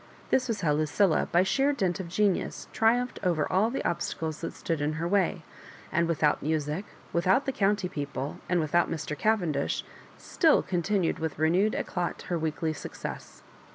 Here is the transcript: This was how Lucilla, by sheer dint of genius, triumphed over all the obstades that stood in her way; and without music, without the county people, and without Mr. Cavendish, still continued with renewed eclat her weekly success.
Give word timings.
This 0.31 0.47
was 0.47 0.61
how 0.61 0.73
Lucilla, 0.73 1.27
by 1.31 1.43
sheer 1.43 1.73
dint 1.73 1.99
of 1.99 2.07
genius, 2.07 2.67
triumphed 2.73 3.19
over 3.21 3.45
all 3.53 3.69
the 3.69 3.83
obstades 3.87 4.39
that 4.39 4.53
stood 4.53 4.81
in 4.81 4.93
her 4.93 5.07
way; 5.07 5.43
and 5.91 6.07
without 6.07 6.41
music, 6.41 6.85
without 7.13 7.45
the 7.45 7.51
county 7.51 7.87
people, 7.87 8.39
and 8.49 8.59
without 8.59 8.89
Mr. 8.89 9.15
Cavendish, 9.15 9.83
still 10.17 10.63
continued 10.63 11.19
with 11.19 11.37
renewed 11.37 11.75
eclat 11.75 12.23
her 12.29 12.39
weekly 12.39 12.73
success. 12.73 13.43